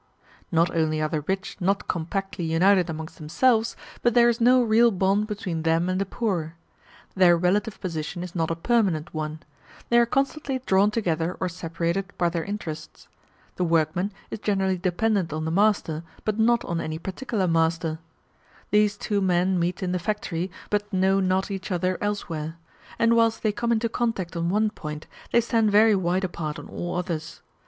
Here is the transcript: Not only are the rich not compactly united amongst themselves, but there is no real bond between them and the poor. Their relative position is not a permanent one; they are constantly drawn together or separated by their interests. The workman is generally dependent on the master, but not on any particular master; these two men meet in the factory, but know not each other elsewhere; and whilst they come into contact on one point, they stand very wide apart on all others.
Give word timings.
Not 0.51 0.75
only 0.75 0.99
are 0.99 1.09
the 1.09 1.21
rich 1.21 1.57
not 1.59 1.87
compactly 1.87 2.43
united 2.43 2.89
amongst 2.89 3.17
themselves, 3.17 3.75
but 4.01 4.15
there 4.15 4.29
is 4.29 4.41
no 4.41 4.63
real 4.63 4.89
bond 4.89 5.27
between 5.27 5.61
them 5.61 5.87
and 5.89 6.01
the 6.01 6.07
poor. 6.07 6.55
Their 7.13 7.37
relative 7.37 7.79
position 7.79 8.23
is 8.23 8.33
not 8.33 8.49
a 8.49 8.55
permanent 8.55 9.13
one; 9.13 9.41
they 9.89 9.99
are 9.99 10.07
constantly 10.07 10.57
drawn 10.65 10.89
together 10.89 11.37
or 11.39 11.47
separated 11.47 12.13
by 12.17 12.29
their 12.29 12.43
interests. 12.43 13.09
The 13.57 13.63
workman 13.63 14.11
is 14.31 14.39
generally 14.39 14.79
dependent 14.79 15.31
on 15.31 15.45
the 15.45 15.51
master, 15.51 16.01
but 16.25 16.39
not 16.39 16.65
on 16.65 16.81
any 16.81 16.97
particular 16.97 17.47
master; 17.47 17.99
these 18.71 18.97
two 18.97 19.21
men 19.21 19.59
meet 19.59 19.83
in 19.83 19.91
the 19.91 19.99
factory, 19.99 20.49
but 20.71 20.91
know 20.91 21.19
not 21.19 21.51
each 21.51 21.71
other 21.71 21.99
elsewhere; 22.01 22.57
and 22.97 23.15
whilst 23.15 23.43
they 23.43 23.51
come 23.51 23.71
into 23.71 23.87
contact 23.87 24.35
on 24.35 24.49
one 24.49 24.71
point, 24.71 25.05
they 25.31 25.41
stand 25.41 25.69
very 25.71 25.93
wide 25.95 26.23
apart 26.23 26.57
on 26.57 26.67
all 26.69 26.95
others. 26.95 27.43